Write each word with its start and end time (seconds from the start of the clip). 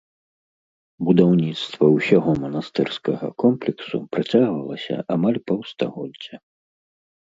Будаўніцтва 1.09 1.83
ўсяго 1.97 2.31
манастырскага 2.47 3.27
комплексу 3.45 3.95
працягвалася 4.19 4.95
амаль 5.17 5.43
паўстагоддзя. 5.49 6.35